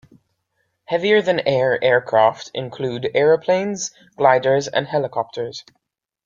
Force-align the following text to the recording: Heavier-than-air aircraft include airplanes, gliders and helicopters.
Heavier-than-air 0.85 1.77
aircraft 1.83 2.49
include 2.55 3.11
airplanes, 3.13 3.91
gliders 4.17 4.67
and 4.67 4.87
helicopters. 4.87 5.63